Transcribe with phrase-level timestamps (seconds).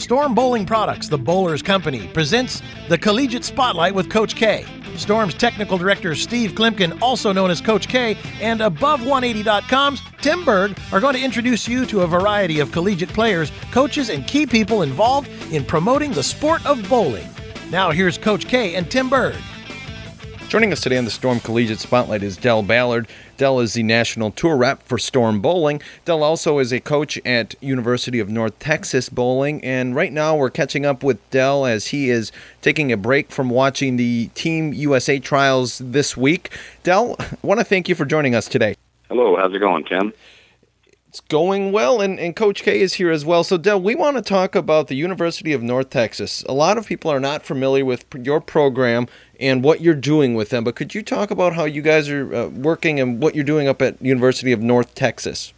[0.00, 4.64] Storm Bowling Products, the Bowlers Company, presents the Collegiate Spotlight with Coach K.
[4.96, 11.00] Storm's technical director Steve Kloempken, also known as Coach K, and Above180.com's Tim Berg are
[11.00, 15.28] going to introduce you to a variety of collegiate players, coaches, and key people involved
[15.52, 17.28] in promoting the sport of bowling.
[17.70, 19.36] Now here's Coach K and Tim Berg.
[20.50, 23.06] Joining us today on the Storm Collegiate Spotlight is Del Ballard.
[23.36, 25.80] Del is the national tour rep for Storm Bowling.
[26.04, 30.50] Del also is a coach at University of North Texas Bowling, and right now we're
[30.50, 35.20] catching up with Del as he is taking a break from watching the Team USA
[35.20, 36.50] trials this week.
[36.82, 38.74] Del, I want to thank you for joining us today.
[39.08, 40.12] Hello, how's it going, Tim?
[41.08, 43.42] It's going well, and, and Coach K is here as well.
[43.42, 46.44] So, Del, we want to talk about the University of North Texas.
[46.48, 49.08] A lot of people are not familiar with your program
[49.40, 50.62] and what you're doing with them.
[50.62, 53.66] But could you talk about how you guys are uh, working and what you're doing
[53.66, 55.52] up at University of North Texas?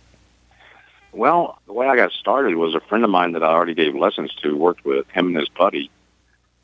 [1.13, 3.95] Well, the way I got started was a friend of mine that I already gave
[3.95, 5.91] lessons to worked with him and his buddy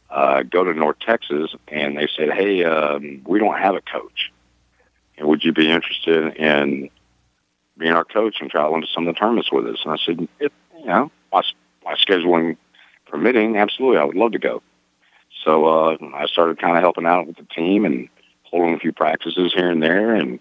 [0.09, 4.33] uh, go to North Texas, and they said, "Hey, um, we don't have a coach,
[5.19, 6.89] and would you be interested in
[7.77, 10.27] being our coach and traveling to some of the tournaments with us?" And I said,
[10.79, 11.43] "You know, my,
[11.85, 12.57] my scheduling
[13.05, 14.63] permitting, absolutely, I would love to go."
[15.45, 18.09] So uh, I started kind of helping out with the team and
[18.45, 20.15] holding a few practices here and there.
[20.15, 20.41] And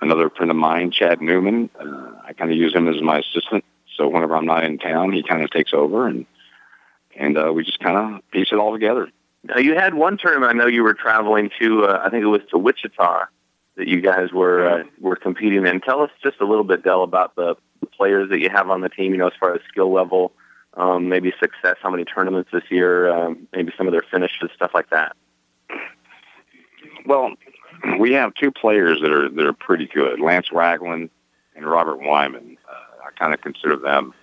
[0.00, 3.64] another friend of mine, Chad Newman, uh, I kind of use him as my assistant.
[3.96, 6.26] So whenever I'm not in town, he kind of takes over, and
[7.16, 9.08] and uh, we just kind of piece it all together.
[9.44, 10.50] Now you had one tournament.
[10.50, 11.84] I know you were traveling to.
[11.84, 13.26] Uh, I think it was to Wichita
[13.76, 15.80] that you guys were uh, were competing in.
[15.80, 17.54] Tell us just a little bit, Del, about the
[17.96, 19.12] players that you have on the team.
[19.12, 20.32] You know, as far as skill level
[20.76, 24.72] um, maybe success, how many tournaments this year, um, maybe some of their finishes, stuff
[24.74, 25.16] like that?
[27.06, 27.34] Well,
[27.98, 31.10] we have two players that are that are pretty good: Lance Ragland
[31.54, 32.56] and Robert Wyman.
[32.68, 34.14] Uh, I kind of consider them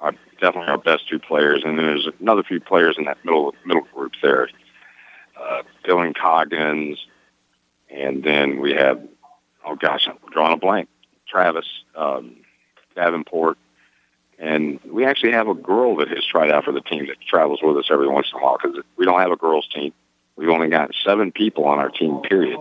[0.00, 3.18] our uh, definitely our best two players, and then there's another few players in that
[3.24, 4.50] middle middle group there.
[5.40, 7.06] Uh, Dylan Coggins,
[7.90, 9.00] and then we have
[9.64, 10.88] oh gosh, I'm drawing a blank.
[11.28, 12.36] Travis um,
[12.94, 13.58] Davenport,
[14.38, 17.60] and we actually have a girl that has tried out for the team that travels
[17.62, 19.94] with us every once in a while because we don't have a girls' team.
[20.36, 22.58] We've only got seven people on our team, period.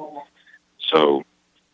[0.80, 1.24] So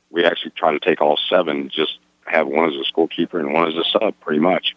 [0.09, 3.53] we actually try to take all seven, just have one as a school keeper and
[3.53, 4.75] one as a sub, pretty much.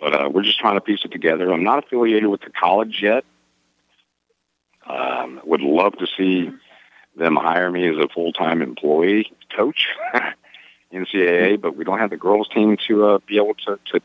[0.00, 1.52] But uh, we're just trying to piece it together.
[1.52, 3.24] I'm not affiliated with the college yet.
[4.86, 6.50] Um, would love to see
[7.16, 9.88] them hire me as a full-time employee coach.
[10.92, 14.00] NCAA, but we don't have the girls team to uh, be able to, to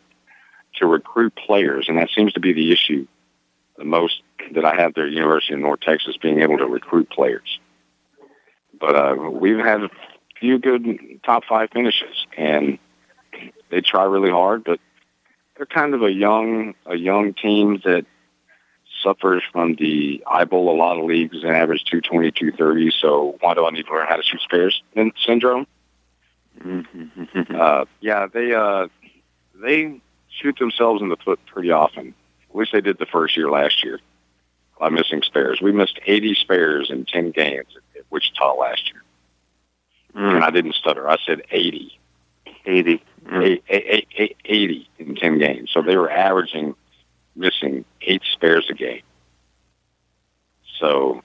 [0.84, 3.08] to recruit players, and that seems to be the issue
[3.78, 4.22] the most
[4.54, 7.60] that I have there at University of North Texas, being able to recruit players.
[8.80, 9.90] But uh, we've had a
[10.40, 12.78] few good top five finishes, and
[13.72, 14.80] they try really hard, but
[15.56, 18.06] they're kind of a young a young team that
[19.02, 23.66] suffers from the eyeball a lot of leagues and average 220, 230, so why do
[23.66, 24.82] I need to learn how to shoot spares
[25.26, 25.66] syndrome?
[26.64, 27.54] Mm-hmm.
[27.58, 28.88] uh, yeah, they uh,
[29.56, 30.00] they
[30.34, 32.14] shoot themselves in the foot pretty often.
[32.50, 34.00] At wish they did the first year last year
[34.80, 35.62] by missing spares.
[35.62, 39.04] We missed 80 spares in 10 games at, at Wichita last year.
[40.16, 40.36] Mm.
[40.36, 41.10] And I didn't stutter.
[41.10, 41.98] I said 80.
[42.66, 43.04] 80.
[43.26, 43.60] Mm.
[43.70, 45.72] A, a, a, 80 in 10 games.
[45.72, 46.76] So they were averaging
[47.36, 49.02] missing eight spares a game.
[50.80, 51.22] So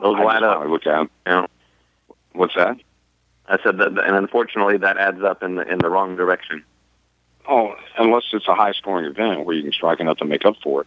[0.00, 0.64] those I light up.
[0.66, 1.10] Look out.
[1.26, 1.46] Yeah.
[2.32, 2.76] What's that?
[3.50, 6.62] I said that, and unfortunately, that adds up in the in the wrong direction.
[7.48, 10.56] Oh, unless it's a high scoring event where you can strike enough to make up
[10.62, 10.86] for it,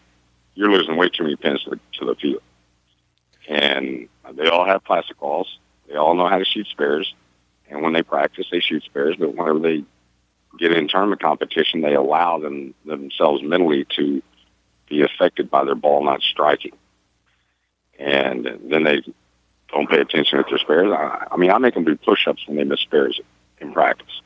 [0.53, 2.41] you're losing way too many pins to the, to the field.
[3.49, 5.57] And they all have plastic balls.
[5.89, 7.15] They all know how to shoot spares.
[7.67, 9.15] And when they practice, they shoot spares.
[9.15, 9.83] But whenever they
[10.59, 14.21] get in tournament competition, they allow them themselves mentally to
[14.87, 16.73] be affected by their ball not striking.
[17.97, 19.01] And then they
[19.69, 20.91] don't pay attention to their spares.
[20.91, 23.19] I, I mean, I make them do push-ups when they miss spares
[23.59, 24.21] in practice.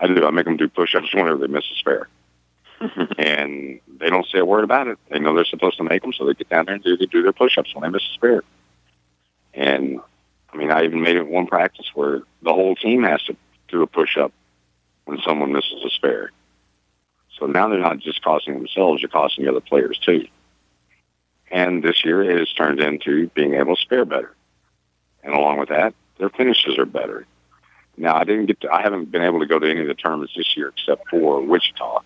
[0.00, 0.24] I do.
[0.26, 2.08] I make them do push-ups whenever they miss a spare.
[3.18, 4.98] and they don't say a word about it.
[5.10, 7.06] They know they're supposed to make them, so they get down there and do, they
[7.06, 8.42] do their push-ups when they miss a spare.
[9.52, 10.00] And,
[10.52, 13.36] I mean, I even made it one practice where the whole team has to
[13.68, 14.32] do a push-up
[15.04, 16.30] when someone misses a spare.
[17.38, 20.26] So now they're not just costing themselves, you are costing the other players too.
[21.50, 24.34] And this year it has turned into being able to spare better.
[25.22, 27.26] And along with that, their finishes are better.
[27.96, 29.94] Now I didn't get to, I haven't been able to go to any of the
[29.94, 32.00] tournaments this year except for Wichita.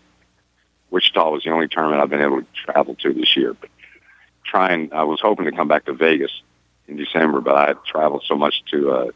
[0.90, 3.54] Wichita was the only tournament I've been able to travel to this year.
[3.54, 3.70] But
[4.44, 6.42] trying, I was hoping to come back to Vegas
[6.88, 9.06] in December, but I had traveled so much to uh,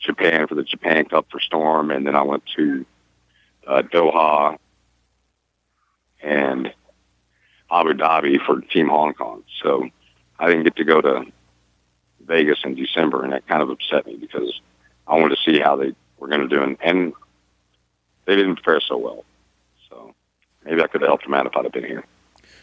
[0.00, 2.86] Japan for the Japan Cup for Storm, and then I went to
[3.66, 4.58] uh, Doha
[6.22, 6.72] and
[7.70, 9.42] Abu Dhabi for Team Hong Kong.
[9.62, 9.88] So
[10.38, 11.24] I didn't get to go to
[12.24, 14.60] Vegas in December, and that kind of upset me because
[15.06, 17.12] I wanted to see how they were going to do, and, and
[18.24, 19.24] they didn't fare so well.
[19.88, 20.14] So
[20.64, 22.04] maybe I could have helped them out if I'd have been here.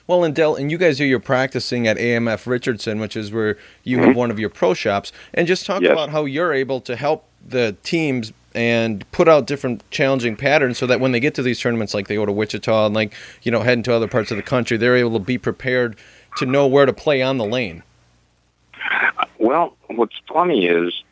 [0.08, 3.98] Well, and Del, and you guys you're practicing at AMF Richardson, which is where you
[3.98, 4.08] mm-hmm.
[4.08, 5.92] have one of your pro shops, and just talk yes.
[5.92, 10.86] about how you're able to help the teams and put out different challenging patterns so
[10.86, 13.52] that when they get to these tournaments, like they go to Wichita and like you
[13.52, 15.96] know heading to other parts of the country, they're able to be prepared
[16.38, 17.84] to know where to play on the lane.
[19.40, 21.04] Well, what's funny is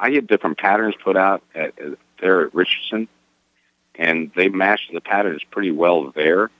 [0.00, 1.74] I get different patterns put out at,
[2.20, 3.06] there at Richardson,
[3.96, 6.50] and they match the patterns pretty well there.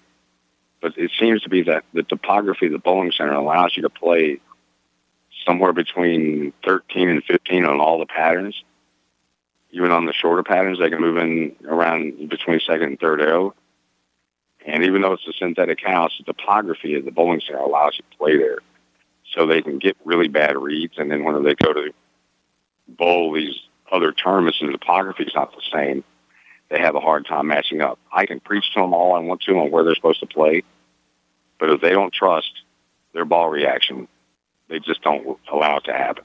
[0.83, 3.91] But it seems to be that the topography of the bowling center allows you to
[3.91, 4.41] play
[5.47, 8.63] somewhere between 13 and 15 on all the patterns.
[9.73, 13.55] Even on the shorter patterns, they can move in around between second and third arrow.
[14.67, 18.05] And even though it's a synthetic house, the topography of the bowling center allows you
[18.11, 18.59] to play there.
[19.35, 21.93] So they can get really bad reads, and then when they go to
[22.97, 23.55] bowl these
[23.91, 26.05] other tournaments and the topography is not the same.
[26.69, 27.99] They have a hard time matching up.
[28.13, 30.63] I can preach to them all I want to on where they're supposed to play,
[31.59, 32.51] but if they don't trust
[33.13, 34.07] their ball reaction,
[34.69, 36.25] they just don't allow it to happen.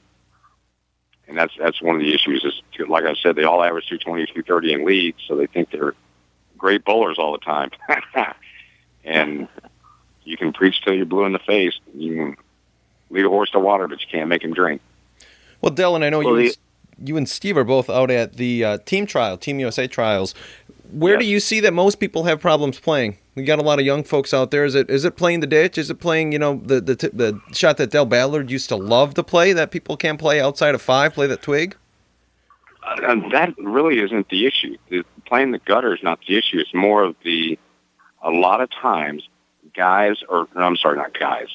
[1.26, 2.44] And that's that's one of the issues.
[2.44, 5.94] Is like I said, they all average 220, 230 in leads, so they think they're
[6.56, 7.72] great bowlers all the time.
[9.04, 9.48] and
[10.22, 11.74] you can preach till you're blue in the face.
[11.94, 12.36] You can
[13.10, 14.80] lead a horse to water, but you can't make him drink.
[15.60, 16.54] Well, Dylan, I know well, you, the,
[16.98, 20.34] and, you and Steve are both out at the uh, team trial, Team USA trials.
[20.92, 21.20] Where yeah.
[21.20, 23.18] do you see that most people have problems playing?
[23.34, 24.64] We got a lot of young folks out there.
[24.64, 25.76] Is it is it playing the ditch?
[25.78, 29.14] Is it playing you know the the, the shot that Del Ballard used to love
[29.14, 31.12] to play that people can't play outside of five?
[31.12, 31.76] Play that twig.
[32.84, 34.76] Uh, that really isn't the issue.
[34.90, 36.58] The, playing the gutter is not the issue.
[36.60, 37.58] It's more of the
[38.22, 39.28] a lot of times
[39.74, 41.48] guys or I'm sorry, not guys,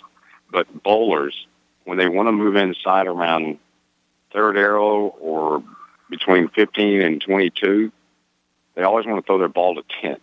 [0.51, 1.47] but bowlers
[1.85, 3.57] when they want to move inside around
[4.33, 5.63] third arrow or
[6.09, 7.91] between 15 and 22,
[8.75, 10.13] they always want to throw their ball to 10.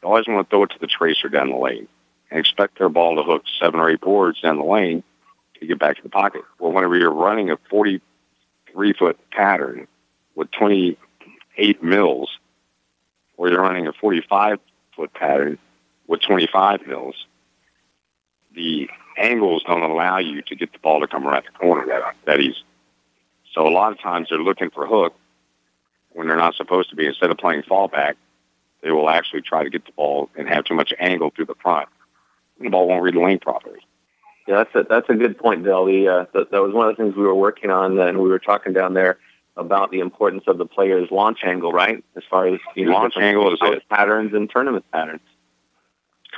[0.00, 1.88] They always want to throw it to the tracer down the lane
[2.30, 5.02] and expect their ball to hook seven or eight boards down the lane
[5.60, 6.42] to get back to the pocket.
[6.58, 9.88] Well, whenever you're running a 43 foot pattern
[10.34, 12.38] with 28 mils,
[13.36, 14.60] or you're running a 45
[14.94, 15.58] foot pattern
[16.06, 17.26] with 25 mils,
[18.54, 22.14] the angles don't allow you to get the ball to come around the corner that,
[22.24, 22.62] that easy.
[23.58, 25.14] So a lot of times they're looking for hook
[26.10, 27.06] when they're not supposed to be.
[27.06, 28.14] Instead of playing fallback,
[28.84, 31.56] they will actually try to get the ball and have too much angle through the
[31.56, 31.88] front.
[32.60, 33.80] And the ball won't read the lane properly.
[34.46, 35.86] Yeah, that's a, that's a good point, Del.
[35.86, 38.18] The, uh, that, that was one of the things we were working on, uh, and
[38.20, 39.18] we were talking down there
[39.56, 42.04] about the importance of the player's launch angle, right?
[42.14, 43.58] As far as you know, launch angle is
[43.90, 45.20] patterns and tournament patterns.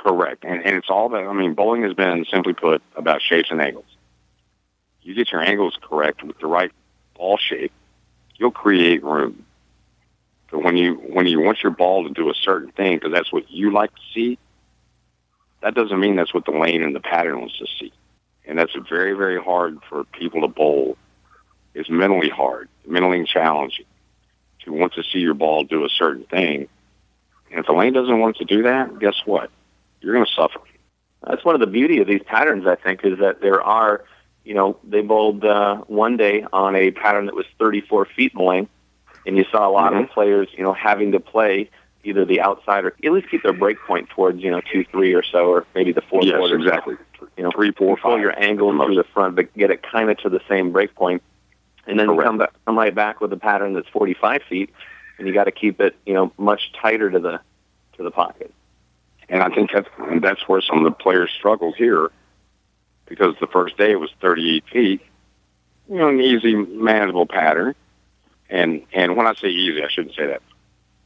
[0.03, 1.23] Correct, and, and it's all that.
[1.27, 3.85] I mean, bowling has been simply put about shapes and angles.
[5.03, 6.71] You get your angles correct with the right
[7.21, 7.71] ball shape,
[8.37, 9.45] you'll create room.
[10.49, 13.31] But when you when you want your ball to do a certain thing because that's
[13.31, 14.39] what you like to see,
[15.61, 17.93] that doesn't mean that's what the lane and the pattern wants to see.
[18.45, 20.97] And that's very very hard for people to bowl.
[21.75, 23.85] It's mentally hard, mentally challenging
[24.65, 26.67] to want to see your ball do a certain thing.
[27.51, 29.49] And if the lane doesn't want it to do that, guess what?
[30.01, 30.59] You're going to suffer.
[31.25, 34.03] That's one of the beauty of these patterns, I think, is that there are
[34.43, 38.43] you know, they bowled uh, one day on a pattern that was 34 feet in
[38.43, 38.71] length,
[39.25, 40.03] and you saw a lot mm-hmm.
[40.03, 41.69] of players, you know, having to play
[42.03, 45.13] either the outside or at least keep their break point towards, you know, two, three
[45.13, 46.55] or so, or maybe the four yes, quarter.
[46.55, 46.95] exactly.
[47.37, 48.01] You know, three, four, five.
[48.03, 50.95] four, your angle through the front, but get it kind of to the same break
[50.95, 51.21] point,
[51.85, 54.71] and then come back, come right back with a pattern that's 45 feet,
[55.19, 57.39] and you got to keep it, you know, much tighter to the
[57.97, 58.51] to the pocket.
[59.29, 59.87] And I think that's,
[60.21, 62.09] that's where some of the players struggle here
[63.11, 65.01] because the first day it was 38 feet,
[65.89, 67.75] you know, an easy, manageable pattern.
[68.49, 70.41] And, and when I say easy, I shouldn't say that.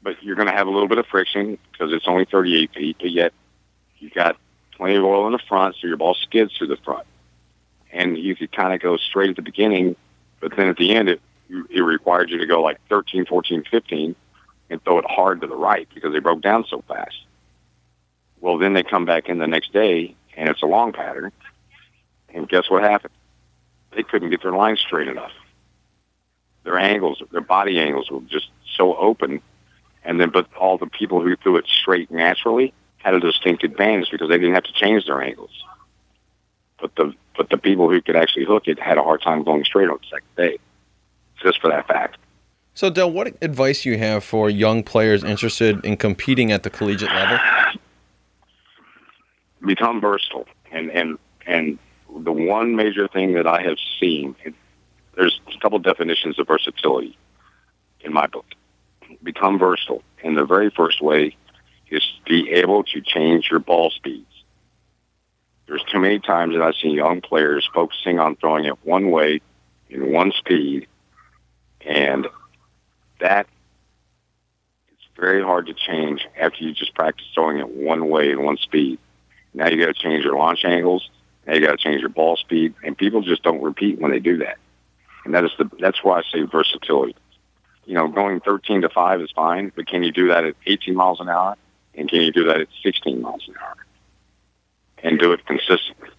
[0.04, 2.98] But you're going to have a little bit of friction because it's only 38 feet,
[3.00, 3.34] but yet
[3.98, 4.38] you got
[4.78, 7.08] plenty of oil in the front, so your ball skids through the front.
[7.92, 9.96] And you could kind of go straight at the beginning,
[10.42, 11.20] but then at the end, it,
[11.74, 14.16] it required you to go like 13, 14, 15
[14.70, 17.26] and throw it hard to the right because they broke down so fast.
[18.42, 21.32] Well, then they come back in the next day and it's a long pattern
[22.36, 23.14] and guess what happened?
[23.96, 25.32] They couldn't get their lines straight enough.
[26.64, 29.42] Their angles, their body angles were just so open.
[30.04, 34.12] And then, but all the people who threw it straight naturally had a distinct advantage
[34.12, 35.64] because they didn't have to change their angles.
[36.80, 39.64] But the but the people who could actually hook it had a hard time going
[39.64, 40.58] straight on the second day,
[41.42, 42.18] just for that fact.
[42.74, 47.10] So, Del, what advice you have for young players interested in competing at the collegiate
[47.12, 47.40] level?
[49.66, 51.78] Become versatile and and and
[52.24, 54.36] the one major thing that I have seen,
[55.16, 57.18] there's a couple definitions of versatility
[58.02, 58.46] in my book.
[59.22, 60.02] Become versatile.
[60.24, 61.36] And the very first way
[61.90, 64.26] is be able to change your ball speeds.
[65.68, 69.42] There's too many times that I've seen young players focusing on throwing it one way
[69.90, 70.88] in one speed,
[71.82, 72.28] and
[73.20, 73.48] that
[74.90, 78.58] it's very hard to change after you just practice throwing it one way in one
[78.58, 79.00] speed.
[79.54, 81.10] Now you got to change your launch angles.
[81.46, 84.20] Now you got to change your ball speed, and people just don't repeat when they
[84.20, 84.58] do that.
[85.26, 87.16] And that is the that's why I say versatility.
[87.86, 90.96] You know, going 13 to five is fine, but can you do that at 18
[90.96, 91.56] miles an hour?
[91.94, 93.76] And can you do that at 16 miles an hour?
[95.04, 96.10] And do it consistently.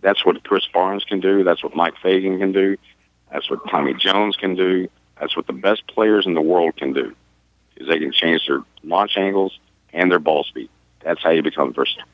[0.00, 1.44] That's what Chris Barnes can do.
[1.44, 2.76] That's what Mike Fagan can do.
[3.32, 4.88] That's what Tommy Jones can do.
[5.20, 7.14] That's what the best players in the world can do.
[7.76, 9.58] Is they can change their launch angles
[9.92, 10.70] and their ball speed.
[11.00, 12.06] That's how you become versatile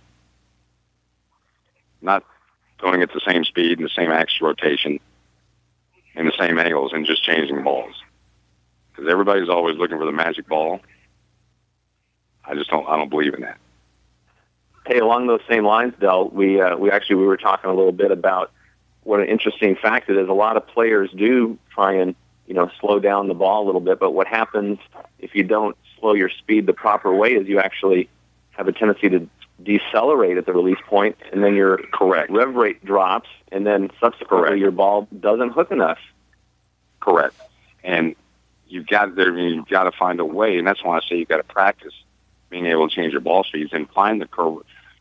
[2.03, 2.25] not
[2.79, 4.99] going at the same speed and the same axis rotation
[6.17, 7.95] and the same angles and just changing balls.
[8.95, 10.81] Because everybody's always looking for the magic ball.
[12.45, 12.87] I just don't.
[12.89, 13.57] I don't believe in that.
[14.85, 17.93] Hey, along those same lines, Del, we uh, we actually we were talking a little
[17.93, 18.51] bit about
[19.05, 20.29] what an interesting fact it is.
[20.29, 22.15] A lot of players do try and
[22.47, 24.79] you know slow down the ball a little bit, but what happens
[25.21, 28.09] if you don't slow your speed the proper way is you actually
[28.51, 29.27] have a tendency to
[29.65, 34.49] decelerate at the release point, and then your correct rev rate drops, and then subsequently
[34.51, 34.59] correct.
[34.59, 35.99] your ball doesn't hook enough.
[37.01, 37.35] Correct.
[37.85, 38.15] And
[38.69, 39.37] you've got there.
[39.37, 41.93] You've got to find a way, and that's why I say you've got to practice
[42.51, 44.55] being able to change your ball speeds and find the curve.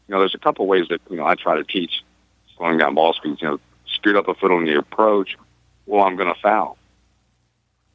[0.07, 2.03] You know, there's a couple ways that you know I try to teach
[2.57, 3.41] slowing down ball speeds.
[3.41, 5.37] You know, speed up a foot on the approach.
[5.85, 6.77] Well, I'm going to foul.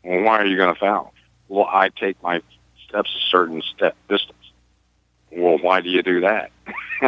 [0.04, 1.12] Well, why are you going to foul?
[1.49, 2.42] Well, I take my
[2.88, 4.35] steps a certain step distance
[5.36, 6.50] well, why do you do that?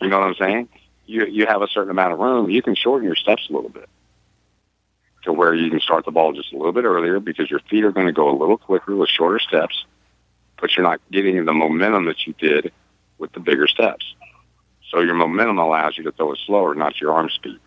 [0.00, 0.68] you know what I'm saying?
[1.06, 2.50] You you have a certain amount of room.
[2.50, 3.88] You can shorten your steps a little bit
[5.24, 7.84] to where you can start the ball just a little bit earlier because your feet
[7.84, 9.84] are going to go a little quicker with shorter steps,
[10.60, 12.72] but you're not getting the momentum that you did
[13.18, 14.14] with the bigger steps.
[14.90, 17.60] So your momentum allows you to throw it slower, not your arm speed.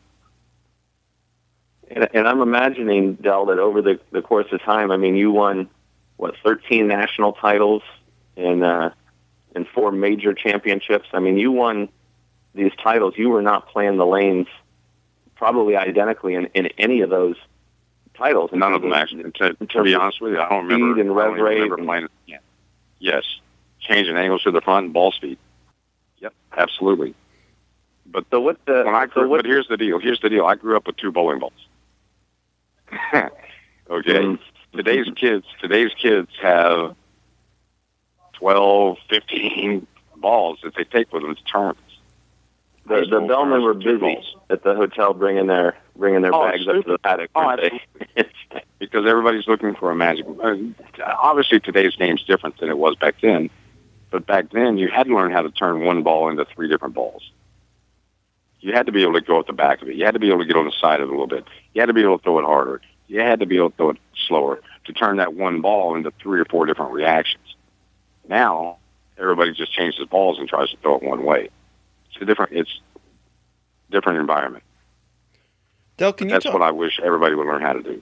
[1.89, 5.31] And, and I'm imagining, Del, that over the, the course of time, I mean, you
[5.31, 5.69] won,
[6.17, 7.83] what, 13 national titles
[8.35, 8.89] and uh,
[9.55, 11.07] in four major championships.
[11.13, 11.89] I mean, you won
[12.53, 13.13] these titles.
[13.17, 14.47] You were not playing the lanes
[15.35, 17.37] probably identically in, in any of those
[18.15, 18.51] titles.
[18.53, 19.31] None of them, actually.
[19.31, 20.95] To, to be honest with you, I don't remember.
[20.95, 21.53] Speed and rev rate.
[21.55, 22.07] Remember and, playing.
[22.27, 22.37] Yeah.
[22.99, 23.23] Yes.
[23.79, 25.37] Changing angles to the front and ball speed.
[26.19, 27.13] Yep, absolutely.
[28.05, 29.99] But so what the, when I grew, so what, but here's the deal.
[29.99, 30.45] Here's the deal.
[30.45, 31.53] I grew up with two bowling balls.
[33.13, 33.29] okay.
[33.89, 34.77] Mm-hmm.
[34.77, 36.95] Today's kids, today's kids have
[38.45, 39.87] 12, 15
[40.17, 41.81] balls that they take with them to tournaments.
[42.85, 44.19] The, the bellmen were busy
[44.51, 47.31] at the hotel bringing their bringing their oh, bags up to the paddock.
[47.33, 47.55] Oh,
[48.79, 50.27] because everybody's looking for a magic.
[51.03, 53.49] Obviously, today's game's different than it was back then.
[54.11, 56.93] But back then, you had to learn how to turn one ball into three different
[56.93, 57.31] balls.
[58.59, 59.95] You had to be able to go at the back of it.
[59.95, 61.45] You had to be able to get on the side of it a little bit.
[61.73, 62.81] You had to be able to throw it harder.
[63.07, 63.97] You had to be able to throw it
[64.27, 67.39] slower to turn that one ball into three or four different reactions.
[68.27, 68.77] Now
[69.17, 71.49] everybody just changes balls and tries to throw it one way.
[72.09, 72.53] It's a different.
[72.53, 72.79] It's
[73.91, 74.63] different environment.
[75.97, 78.01] Del, can That's you That's what I wish everybody would learn how to do.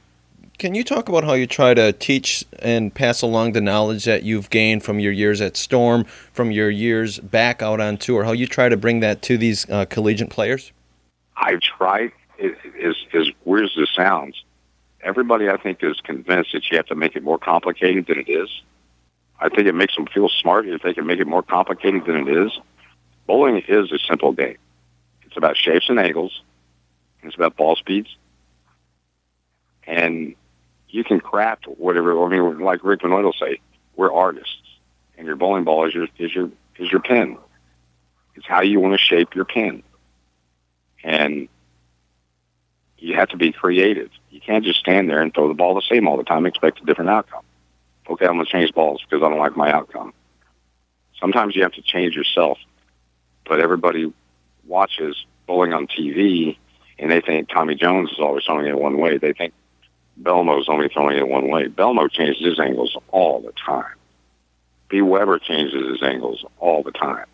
[0.59, 4.21] Can you talk about how you try to teach and pass along the knowledge that
[4.23, 8.23] you've gained from your years at Storm, from your years back out on tour?
[8.23, 10.71] How you try to bring that to these uh, collegiate players?
[11.37, 12.11] I've tried.
[12.37, 14.43] It, as, as weird as this sounds,
[15.01, 18.29] everybody I think is convinced that you have to make it more complicated than it
[18.29, 18.49] is.
[19.43, 22.27] I think it makes them feel smart if they can make it more complicated than
[22.27, 22.57] it is.
[23.27, 24.55] Bowling is a simple game.
[25.23, 26.41] It's about shapes and angles.
[27.23, 28.15] It's about ball speeds.
[29.85, 30.33] And
[30.87, 32.23] you can craft whatever.
[32.23, 33.59] I mean, like Rick Benoit will say,
[33.97, 34.61] we're artists,
[35.17, 37.37] and your bowling ball is your is your is your pin.
[38.35, 39.83] It's how you want to shape your pin,
[41.03, 41.47] and
[42.97, 44.09] you have to be creative.
[44.31, 46.81] You can't just stand there and throw the ball the same all the time, expect
[46.81, 47.43] a different outcome
[48.09, 50.13] okay, I'm going to change balls because I don't like my outcome.
[51.19, 52.57] Sometimes you have to change yourself,
[53.45, 54.11] but everybody
[54.65, 56.57] watches bowling on TV
[56.99, 59.17] and they think Tommy Jones is always throwing it one way.
[59.17, 59.53] They think
[60.21, 61.67] Belmo's only throwing it one way.
[61.67, 63.93] Belmo changes his angles all the time.
[64.89, 65.01] B.
[65.01, 67.25] Weber changes his angles all the time.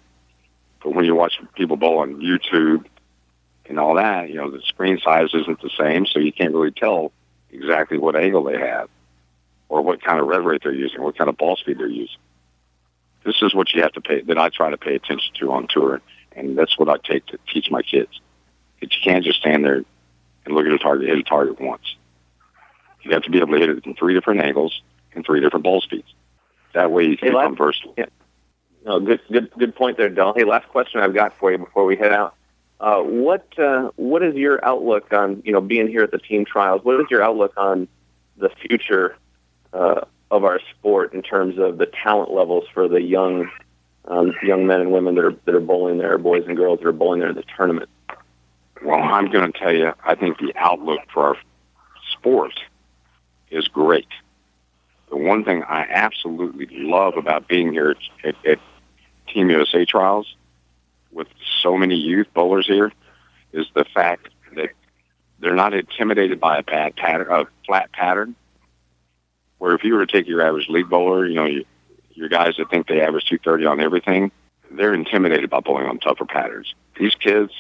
[0.82, 2.86] But when you watch people bowl on YouTube
[3.66, 6.72] and all that, you know, the screen size isn't the same, so you can't really
[6.72, 7.12] tell
[7.52, 8.90] exactly what angle they have
[9.70, 12.18] or what kind of rev rate they're using, what kind of ball speed they're using.
[13.24, 15.68] This is what you have to pay, that I try to pay attention to on
[15.70, 16.02] tour.
[16.36, 18.20] And that's what I take to teach my kids.
[18.82, 19.84] That you can't just stand there
[20.46, 21.96] and look at a target, hit a target once.
[23.04, 24.82] You have to be able to hit it in three different angles
[25.14, 26.12] and three different ball speeds.
[26.74, 27.94] That way you can hey, become versatile.
[27.98, 28.06] Yeah.
[28.86, 30.34] No, good, good, good point there, Del.
[30.36, 32.36] Hey, last question I've got for you before we head out.
[32.80, 36.46] Uh, what uh, what is your outlook on you know being here at the team
[36.46, 36.82] trials?
[36.84, 37.90] What is your outlook on
[38.38, 39.18] the future
[39.74, 43.50] uh, of our sport in terms of the talent levels for the young
[44.06, 46.88] um, young men and women that are that are bowling there, boys and girls that
[46.88, 47.90] are bowling there in the tournament.
[48.84, 51.36] Well, I'm going to tell you, I think the outlook for our
[52.14, 52.58] sport
[53.52, 54.08] is great.
[55.10, 58.60] The one thing I absolutely love about being here at, at, at
[59.28, 60.36] Team USA trials
[61.12, 61.28] with
[61.62, 62.92] so many youth bowlers here
[63.52, 64.70] is the fact that
[65.40, 68.36] they're not intimidated by a bad pattern, a flat pattern.
[69.60, 71.66] Where if you were to take your average league bowler, you know, you,
[72.12, 74.32] your guys that think they average 230 on everything,
[74.72, 76.74] they're intimidated by bowling on tougher patterns.
[77.00, 77.52] These kids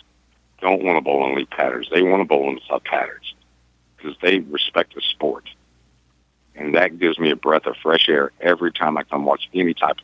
[0.62, 1.90] don't want to bowl on league patterns.
[1.94, 3.34] They want to bowl on tough patterns
[3.98, 5.50] because they respect the sport.
[6.56, 9.74] And that gives me a breath of fresh air every time I come watch any
[9.74, 9.98] type,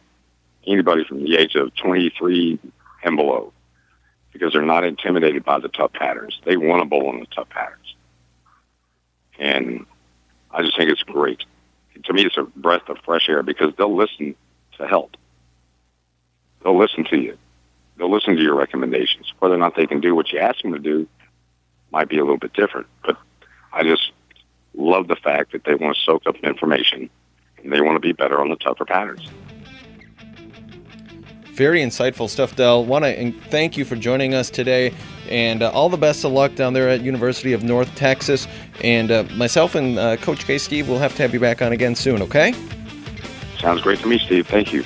[0.68, 2.60] anybody from the age of 23
[3.04, 3.54] and below
[4.34, 6.40] because they're not intimidated by the tough patterns.
[6.46, 7.96] They want to bowl on the tough patterns.
[9.40, 9.86] And
[10.52, 11.44] I just think it's great
[12.04, 14.36] to me, it's a breath of fresh air because they'll listen
[14.78, 15.16] to help.
[16.64, 17.38] They'll listen to you.
[17.98, 19.34] They'll listen to your recommendations.
[19.40, 21.08] Whether or not they can do what you ask them to do
[21.92, 22.88] might be a little bit different.
[23.06, 23.18] But
[23.72, 24.12] I just
[24.74, 27.10] love the fact that they want to soak up information
[27.64, 29.22] and they want to be better on the tougher patterns.
[31.54, 32.84] Very insightful stuff, Del.
[32.84, 34.94] Want to thank you for joining us today.
[35.30, 38.48] And uh, all the best of luck down there at University of North Texas.
[38.84, 40.58] And uh, myself and uh, Coach K.
[40.58, 42.54] Steve will have to have you back on again soon, okay?
[43.60, 44.48] Sounds great to me, Steve.
[44.48, 44.86] Thank you.